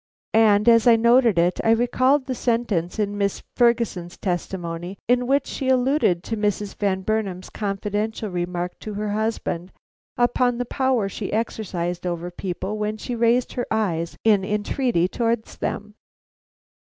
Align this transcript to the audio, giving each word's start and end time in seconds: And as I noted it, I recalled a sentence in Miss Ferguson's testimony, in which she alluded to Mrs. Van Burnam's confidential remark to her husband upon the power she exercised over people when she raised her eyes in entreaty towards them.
And 0.33 0.67
as 0.67 0.87
I 0.87 0.95
noted 0.95 1.37
it, 1.37 1.59
I 1.63 1.69
recalled 1.69 2.27
a 2.27 2.33
sentence 2.33 2.97
in 2.97 3.19
Miss 3.19 3.43
Ferguson's 3.55 4.17
testimony, 4.17 4.97
in 5.07 5.27
which 5.27 5.45
she 5.45 5.69
alluded 5.69 6.23
to 6.23 6.35
Mrs. 6.35 6.73
Van 6.73 7.01
Burnam's 7.03 7.51
confidential 7.51 8.31
remark 8.31 8.79
to 8.79 8.95
her 8.95 9.11
husband 9.11 9.71
upon 10.17 10.57
the 10.57 10.65
power 10.65 11.07
she 11.07 11.31
exercised 11.31 12.07
over 12.07 12.31
people 12.31 12.79
when 12.79 12.97
she 12.97 13.13
raised 13.13 13.53
her 13.53 13.67
eyes 13.69 14.17
in 14.23 14.43
entreaty 14.43 15.07
towards 15.07 15.57
them. 15.57 15.93